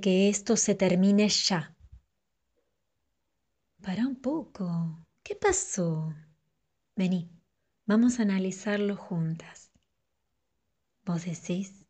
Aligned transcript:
que 0.00 0.28
esto 0.28 0.56
se 0.56 0.74
termine 0.74 1.28
ya. 1.28 1.74
Para 3.82 4.06
un 4.06 4.16
poco. 4.16 5.06
¿Qué 5.22 5.34
pasó? 5.34 6.14
Vení, 6.96 7.30
vamos 7.86 8.18
a 8.18 8.22
analizarlo 8.22 8.96
juntas. 8.96 9.72
¿Vos 11.04 11.24
decís? 11.24 11.84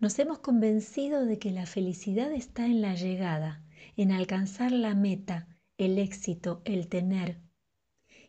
Nos 0.00 0.18
hemos 0.18 0.40
convencido 0.40 1.24
de 1.24 1.38
que 1.38 1.52
la 1.52 1.66
felicidad 1.66 2.32
está 2.32 2.66
en 2.66 2.82
la 2.82 2.94
llegada, 2.94 3.62
en 3.96 4.10
alcanzar 4.10 4.72
la 4.72 4.96
meta, 4.96 5.46
el 5.78 5.98
éxito, 5.98 6.60
el 6.64 6.88
tener. 6.88 7.40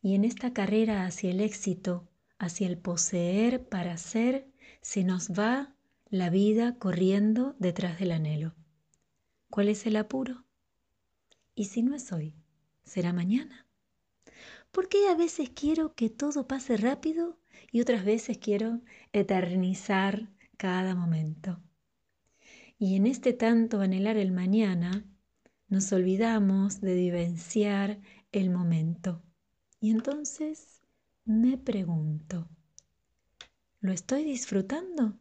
Y 0.00 0.14
en 0.14 0.24
esta 0.24 0.54
carrera 0.54 1.04
hacia 1.04 1.30
el 1.30 1.40
éxito, 1.40 2.08
hacia 2.38 2.68
el 2.68 2.78
poseer 2.78 3.68
para 3.68 3.98
ser, 3.98 4.48
se 4.80 5.04
nos 5.04 5.30
va 5.32 5.74
la 6.10 6.30
vida 6.30 6.76
corriendo 6.78 7.54
detrás 7.58 7.98
del 7.98 8.12
anhelo. 8.12 8.54
¿Cuál 9.50 9.68
es 9.68 9.86
el 9.86 9.96
apuro? 9.96 10.44
¿Y 11.54 11.66
si 11.66 11.82
no 11.82 11.94
es 11.94 12.12
hoy? 12.12 12.34
¿Será 12.84 13.12
mañana? 13.12 13.66
¿Por 14.70 14.88
qué 14.88 15.08
a 15.08 15.14
veces 15.14 15.50
quiero 15.50 15.94
que 15.94 16.10
todo 16.10 16.46
pase 16.46 16.76
rápido 16.76 17.38
y 17.70 17.80
otras 17.80 18.04
veces 18.04 18.38
quiero 18.38 18.80
eternizar 19.12 20.28
cada 20.56 20.94
momento. 20.94 21.60
Y 22.78 22.96
en 22.96 23.06
este 23.06 23.32
tanto 23.32 23.80
anhelar 23.80 24.16
el 24.16 24.32
mañana, 24.32 25.04
nos 25.68 25.92
olvidamos 25.92 26.80
de 26.80 26.94
vivenciar 26.94 28.00
el 28.32 28.50
momento. 28.50 29.22
Y 29.80 29.90
entonces 29.90 30.82
me 31.24 31.58
pregunto, 31.58 32.48
¿lo 33.80 33.92
estoy 33.92 34.24
disfrutando? 34.24 35.18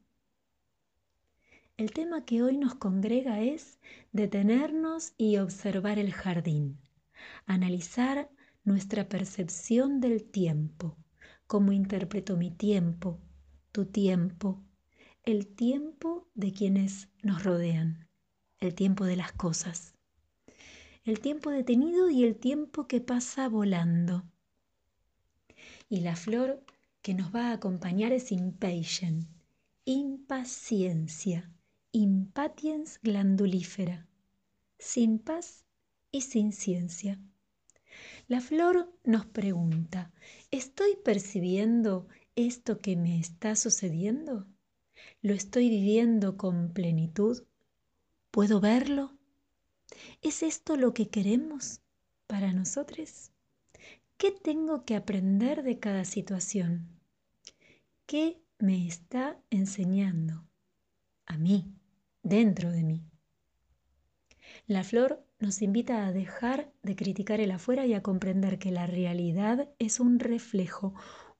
El 1.78 1.92
tema 1.92 2.25
que 2.25 2.42
hoy 2.42 2.58
nos 2.58 2.73
congrega 2.73 3.42
es 3.42 3.80
detenernos 4.11 5.14
y 5.16 5.38
observar 5.38 6.00
el 6.00 6.11
jardín, 6.11 6.80
analizar 7.45 8.31
nuestra 8.64 9.08
percepción 9.08 10.00
del 10.00 10.23
tiempo, 10.23 10.98
cómo 11.45 11.72
interpreto 11.72 12.36
mi 12.36 12.50
tiempo, 12.50 13.20
tu 13.72 13.86
tiempo, 13.86 14.59
el 15.22 15.45
tiempo 15.45 16.28
de 16.33 16.52
quienes 16.52 17.09
nos 17.22 17.44
rodean, 17.44 18.08
el 18.59 18.73
tiempo 18.73 19.05
de 19.05 19.16
las 19.16 19.31
cosas, 19.33 19.94
el 21.03 21.20
tiempo 21.20 21.52
detenido 21.52 22.09
y 22.09 22.23
el 22.23 22.38
tiempo 22.38 22.88
que 22.88 23.02
pasa 23.02 23.50
volando. 23.50 24.23
Y 25.89 26.00
la 26.00 26.16
flor 26.16 26.66
que 27.03 27.14
nos 27.14 27.36
va 27.36 27.50
a 27.50 27.53
acompañar 27.53 28.14
es 28.14 28.31
impatient, 28.31 29.28
impaciencia, 29.86 31.53
impatiens 31.98 33.00
glandulífera, 33.02 34.08
sin 34.78 35.20
paz 35.20 35.66
y 36.12 36.22
sin 36.22 36.52
ciencia. 36.52 37.20
La 38.28 38.39
flor 38.42 38.94
nos 39.04 39.26
pregunta, 39.26 40.12
¿estoy 40.52 40.95
percibiendo 41.04 42.08
esto 42.36 42.81
que 42.81 42.95
me 42.95 43.20
está 43.20 43.56
sucediendo? 43.56 44.45
¿Lo 45.22 45.34
estoy 45.34 45.70
viviendo 45.70 46.38
con 46.38 46.72
plenitud? 46.72 47.44
¿Puedo 48.30 48.59
verlo? 48.59 49.17
¿Es 50.22 50.44
esto 50.44 50.76
lo 50.76 50.94
que 50.94 51.09
queremos 51.09 51.82
para 52.28 52.54
nosotros? 52.54 53.32
¿Qué 54.17 54.32
tengo 54.32 54.86
que 54.86 54.95
aprender 54.95 55.64
de 55.64 55.80
cada 55.80 56.06
situación? 56.06 56.88
¿Qué 58.05 58.39
me 58.60 58.88
está 58.88 59.39
enseñando 59.50 60.48
a 61.27 61.38
mí, 61.38 61.77
dentro 62.27 62.71
de 62.71 62.83
mí? 62.83 63.04
La 64.67 64.83
flor 64.83 65.23
nos 65.39 65.61
invita 65.61 66.05
a 66.05 66.11
dejar 66.11 66.71
de 66.83 66.95
criticar 66.95 67.39
el 67.39 67.52
afuera 67.52 67.86
y 67.86 67.93
a 67.93 68.04
comprender 68.04 68.60
que 68.60 68.71
la 68.71 68.86
realidad 68.86 69.70
es 69.80 69.99
un 69.99 70.20
reflejo, 70.20 70.93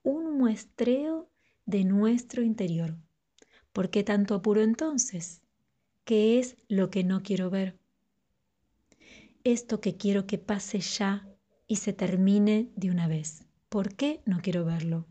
un 0.04 0.38
muestreo 0.38 1.30
de 1.66 1.84
nuestro 1.84 2.42
interior. 2.42 2.98
¿Por 3.74 3.90
qué 3.90 4.04
tanto 4.04 4.36
apuro 4.36 4.62
entonces? 4.62 5.42
¿Qué 6.06 6.40
es 6.40 6.56
lo 6.70 6.90
que 6.90 7.04
no 7.04 7.22
quiero 7.22 7.50
ver? 7.50 7.78
Esto 9.44 9.82
que 9.82 9.98
quiero 9.98 10.26
que 10.26 10.38
pase 10.38 10.80
ya 10.80 11.28
y 11.68 11.78
se 11.78 11.92
termine 11.92 12.72
de 12.76 12.92
una 12.92 13.08
vez. 13.08 13.46
¿Por 13.68 13.96
qué 13.96 14.22
no 14.26 14.40
quiero 14.42 14.64
verlo? 14.64 15.06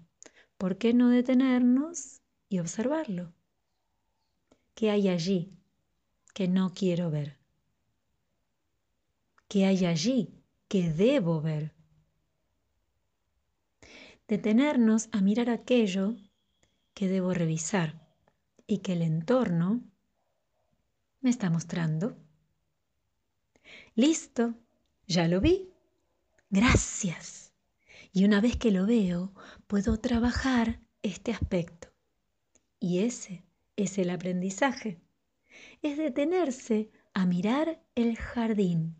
¿Por 0.56 0.78
qué 0.78 0.94
no 0.94 1.10
detenernos 1.10 2.22
y 2.48 2.60
observarlo? 2.60 3.34
¿Qué 4.74 4.90
hay 4.90 5.08
allí 5.08 5.55
que 6.36 6.48
no 6.48 6.74
quiero 6.74 7.10
ver? 7.10 7.38
¿Qué 9.48 9.64
hay 9.64 9.86
allí 9.86 10.44
que 10.68 10.92
debo 10.92 11.40
ver? 11.40 11.74
Detenernos 14.28 15.08
a 15.12 15.22
mirar 15.22 15.48
aquello 15.48 16.14
que 16.92 17.08
debo 17.08 17.32
revisar 17.32 18.06
y 18.66 18.80
que 18.80 18.92
el 18.92 19.00
entorno 19.00 19.80
me 21.22 21.30
está 21.30 21.48
mostrando. 21.48 22.18
Listo, 23.94 24.56
ya 25.06 25.28
lo 25.28 25.40
vi. 25.40 25.70
Gracias. 26.50 27.54
Y 28.12 28.26
una 28.26 28.42
vez 28.42 28.58
que 28.58 28.72
lo 28.72 28.84
veo, 28.84 29.32
puedo 29.66 29.98
trabajar 30.00 30.82
este 31.00 31.32
aspecto. 31.32 31.88
Y 32.78 32.98
ese 32.98 33.42
es 33.76 33.96
el 33.96 34.10
aprendizaje. 34.10 35.00
Es 35.82 35.96
detenerse 35.96 36.90
a 37.14 37.26
mirar 37.26 37.82
el 37.94 38.16
jardín, 38.16 38.94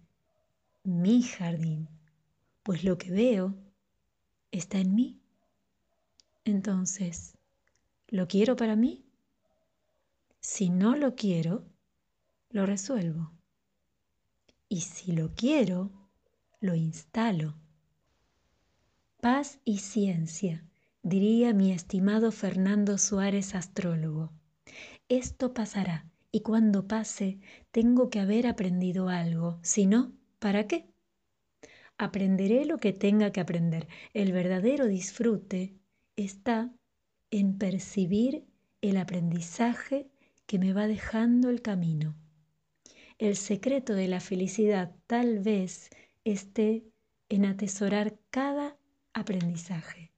mi 0.85 1.23
jardín, 1.23 1.89
pues 2.63 2.85
lo 2.85 2.97
que 2.97 3.11
veo 3.11 3.55
está 4.51 4.79
en 4.79 4.95
mí. 4.95 5.21
Entonces, 6.45 7.37
¿lo 8.09 8.27
quiero 8.27 8.57
para 8.57 8.77
mí? 8.77 9.05
Si 10.41 10.71
no 10.71 10.97
lo 10.97 11.15
quiero, 11.15 11.67
lo 12.51 12.67
resuelvo. 12.67 13.33
Y 14.69 14.81
si 14.81 15.13
lo 15.13 15.35
quiero, 15.35 15.91
lo 16.61 16.75
instalo. 16.75 17.55
Paz 19.21 19.59
y 19.65 19.79
ciencia, 19.79 20.65
diría 21.03 21.53
mi 21.53 21.73
estimado 21.73 22.33
Fernando 22.33 22.97
Suárez, 22.97 23.55
astrólogo. 23.55 24.33
Esto 25.09 25.53
pasará 25.53 26.07
y 26.37 26.41
cuando 26.41 26.87
pase 26.87 27.39
tengo 27.71 28.11
que 28.11 28.21
haber 28.21 28.47
aprendido 28.47 29.09
algo, 29.09 29.59
si 29.63 29.87
no, 29.87 30.13
¿para 30.39 30.67
qué? 30.67 30.87
Aprenderé 31.97 32.67
lo 32.67 32.77
que 32.77 32.93
tenga 32.93 33.33
que 33.33 33.41
aprender. 33.41 33.89
El 34.13 34.33
verdadero 34.33 34.85
disfrute 34.87 35.79
está 36.15 36.71
en 37.31 37.57
percibir 37.57 38.45
el 38.83 38.99
aprendizaje 38.99 40.11
que 40.45 40.59
me 40.59 40.75
va 40.75 40.87
dejando 40.87 41.49
el 41.49 41.63
camino. 41.63 42.15
El 43.17 43.35
secreto 43.35 43.95
de 43.95 44.07
la 44.07 44.21
felicidad 44.21 44.95
tal 45.07 45.39
vez 45.39 45.89
esté 46.25 46.85
en 47.31 47.47
atesorar 47.47 48.19
cada 48.29 48.77
aprendizaje. 49.15 50.13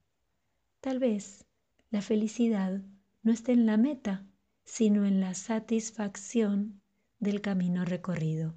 Tal 0.81 0.99
vez 0.99 1.45
la 1.91 2.01
felicidad 2.01 2.81
no 3.23 3.31
esté 3.31 3.53
en 3.53 3.65
la 3.65 3.77
meta, 3.77 4.25
sino 4.69 5.07
en 5.07 5.19
la 5.19 5.33
satisfacción 5.33 6.79
del 7.19 7.41
camino 7.41 7.85
recorrido. 7.85 8.53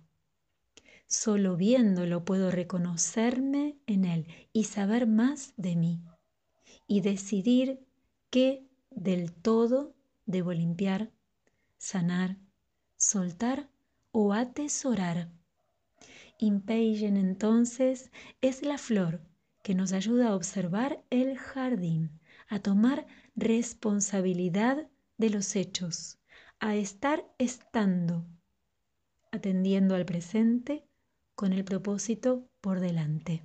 Solo 1.06 1.56
viéndolo 1.56 2.26
puedo 2.26 2.50
reconocerme 2.50 3.78
en 3.87 4.04
él 4.04 4.26
y 4.52 4.64
saber 4.64 5.06
más 5.06 5.54
de 5.56 5.75
mí 5.75 6.02
y 6.87 7.00
decidir 7.00 7.81
qué 8.28 8.66
del 8.90 9.32
todo 9.32 9.94
debo 10.26 10.52
limpiar 10.52 11.10
sanar, 11.78 12.37
soltar 12.96 13.70
o 14.12 14.34
atesorar. 14.34 15.31
Impatient 16.38 17.16
entonces 17.16 18.10
es 18.42 18.62
la 18.62 18.76
flor 18.76 19.22
que 19.62 19.75
nos 19.75 19.92
ayuda 19.92 20.28
a 20.28 20.37
observar 20.37 21.02
el 21.08 21.38
jardín, 21.38 22.20
a 22.48 22.58
tomar 22.58 23.06
responsabilidad 23.34 24.87
de 25.22 25.30
los 25.30 25.54
hechos, 25.54 26.19
a 26.58 26.74
estar 26.74 27.24
estando, 27.38 28.26
atendiendo 29.30 29.94
al 29.94 30.04
presente 30.04 30.84
con 31.36 31.52
el 31.52 31.64
propósito 31.64 32.48
por 32.60 32.80
delante. 32.80 33.44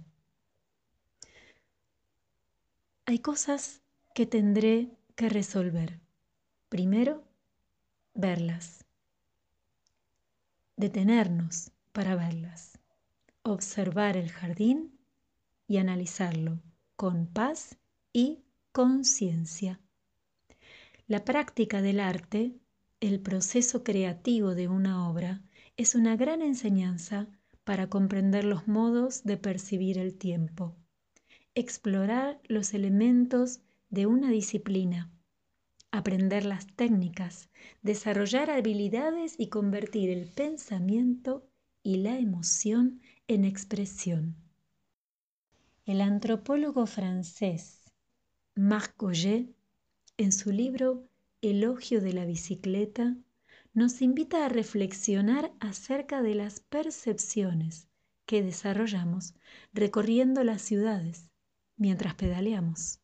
Hay 3.05 3.19
cosas 3.19 3.83
que 4.15 4.25
tendré 4.25 4.89
que 5.15 5.29
resolver. 5.29 5.99
Primero, 6.67 7.23
verlas, 8.15 8.83
detenernos 10.77 11.69
para 11.91 12.15
verlas, 12.15 12.79
observar 13.43 14.17
el 14.17 14.31
jardín 14.31 14.99
y 15.67 15.77
analizarlo 15.77 16.59
con 16.95 17.27
paz 17.27 17.77
y 18.13 18.43
conciencia. 18.71 19.79
La 21.07 21.23
práctica 21.23 21.81
del 21.81 22.01
arte 22.01 22.53
el 22.99 23.21
proceso 23.21 23.83
creativo 23.83 24.55
de 24.55 24.67
una 24.67 25.09
obra 25.09 25.41
es 25.77 25.95
una 25.95 26.17
gran 26.17 26.41
enseñanza 26.41 27.27
para 27.63 27.87
comprender 27.87 28.43
los 28.43 28.67
modos 28.67 29.23
de 29.23 29.37
percibir 29.37 29.99
el 29.99 30.17
tiempo, 30.17 30.75
explorar 31.55 32.41
los 32.47 32.73
elementos 32.73 33.61
de 33.89 34.05
una 34.05 34.31
disciplina, 34.31 35.09
aprender 35.91 36.43
las 36.43 36.67
técnicas, 36.75 37.49
desarrollar 37.83 38.49
habilidades 38.49 39.35
y 39.37 39.47
convertir 39.47 40.09
el 40.09 40.27
pensamiento 40.27 41.47
y 41.83 41.97
la 41.97 42.17
emoción 42.17 42.99
en 43.29 43.45
expresión. 43.45 44.35
El 45.85 46.01
antropólogo 46.01 46.85
francés 46.85 47.83
Marc 48.55 48.95
Goyer, 48.97 49.56
en 50.17 50.31
su 50.31 50.51
libro 50.51 51.07
Elogio 51.41 52.01
de 52.01 52.11
la 52.11 52.25
bicicleta, 52.25 53.15
nos 53.73 54.01
invita 54.01 54.45
a 54.45 54.49
reflexionar 54.49 55.53
acerca 55.59 56.23
de 56.23 56.33
las 56.33 56.61
percepciones 56.61 57.87
que 58.25 58.41
desarrollamos 58.41 59.35
recorriendo 59.73 60.43
las 60.43 60.63
ciudades 60.63 61.29
mientras 61.75 62.15
pedaleamos. 62.15 62.99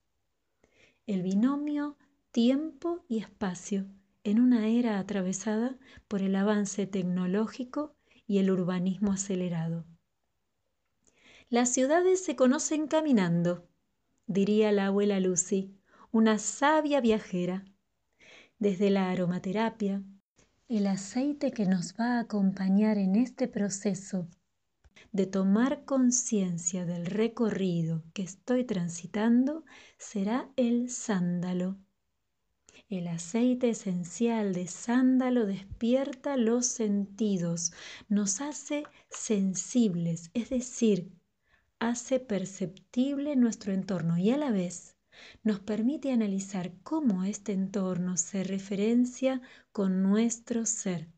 El 1.06 1.22
binomio 1.22 1.98
tiempo 2.32 3.06
y 3.08 3.20
espacio 3.20 3.86
en 4.24 4.40
una 4.40 4.68
era 4.68 4.98
atravesada 4.98 5.78
por 6.08 6.24
el 6.24 6.36
avance 6.36 6.88
tecnológico 6.88 7.96
y 8.26 8.40
el 8.40 8.50
urbanismo 8.50 9.12
acelerado. 9.12 9.86
Las 11.50 11.72
ciudades 11.72 12.24
se 12.26 12.36
conocen 12.36 12.88
caminando, 12.88 13.68
diría 14.26 14.72
la 14.72 14.88
abuela 14.88 15.20
Lucy, 15.20 15.76
una 16.14 16.38
sabia 16.38 17.02
viajera. 17.02 17.66
Desde 18.60 18.92
la 18.92 19.10
aromaterapia, 19.10 20.04
el 20.70 20.86
aceite 20.86 21.52
que 21.52 21.66
nos 21.66 21.96
va 21.96 22.18
a 22.18 22.20
acompañar 22.20 23.00
en 23.00 23.16
este 23.16 23.48
proceso 23.48 24.28
de 25.12 25.26
tomar 25.26 25.86
conciencia 25.86 26.86
del 26.86 27.08
recorrido 27.08 28.04
que 28.14 28.22
estoy 28.22 28.64
transitando 28.64 29.66
será 29.98 30.52
el 30.56 30.92
sándalo. 30.92 31.80
El 32.90 33.08
aceite 33.08 33.72
esencial 33.72 34.54
de 34.54 34.68
sándalo 34.68 35.48
despierta 35.48 36.38
los 36.38 36.68
sentidos, 36.68 37.74
nos 38.08 38.40
hace 38.40 38.84
sensibles, 39.10 40.30
es 40.36 40.52
decir, 40.52 41.12
hace 41.80 42.20
perceptible 42.20 43.36
nuestro 43.36 43.74
entorno 43.74 44.20
y 44.20 44.30
a 44.30 44.38
la 44.38 44.52
vez 44.52 44.93
nos 45.44 45.60
permite 45.60 46.12
analizar 46.12 46.74
cómo 46.84 47.24
este 47.24 47.52
entorno 47.52 48.18
se 48.18 48.44
referencia 48.44 49.42
con 49.72 50.04
nuestro 50.04 50.66
ser, 50.66 51.10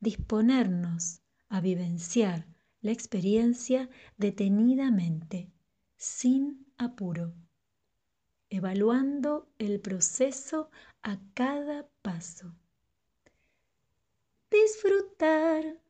disponernos 0.00 1.20
a 1.48 1.60
vivenciar 1.60 2.46
la 2.80 2.92
experiencia 2.92 3.88
detenidamente, 4.16 5.50
sin 5.96 6.66
apuro, 6.76 7.34
evaluando 8.50 9.48
el 9.58 9.80
proceso 9.80 10.70
a 11.02 11.18
cada 11.34 11.88
paso. 12.02 12.54
Disfrutar 14.50 15.80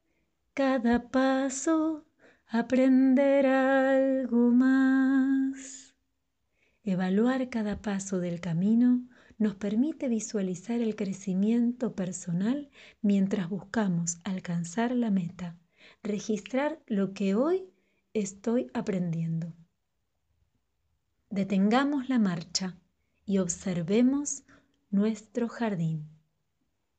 cada 0.55 1.11
paso 1.11 2.07
aprender 2.49 3.47
algo 3.47 4.51
más. 4.51 5.94
Evaluar 6.87 7.49
cada 7.49 7.81
paso 7.81 8.19
del 8.19 8.43
camino 8.43 9.09
nos 9.39 9.55
permite 9.55 10.09
visualizar 10.09 10.83
el 10.83 10.97
crecimiento 10.97 11.95
personal 11.95 12.71
mientras 13.01 13.49
buscamos 13.49 14.19
alcanzar 14.23 14.95
la 14.95 15.11
meta, 15.11 15.57
registrar 16.03 16.79
lo 16.87 17.15
que 17.15 17.35
hoy 17.35 17.65
estoy 18.13 18.71
aprendiendo. 18.75 19.55
Detengamos 21.31 22.11
la 22.11 22.19
marcha 22.19 22.77
y 23.25 23.39
observemos 23.39 24.45
nuestro 24.91 25.49
jardín. 25.49 26.07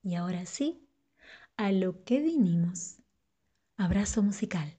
Y 0.01 0.15
ahora 0.15 0.47
sí, 0.47 0.81
a 1.57 1.71
lo 1.71 2.03
que 2.03 2.21
vinimos. 2.21 2.97
Abrazo 3.77 4.23
musical. 4.23 4.77